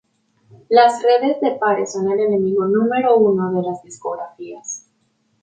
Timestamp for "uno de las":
3.19-3.83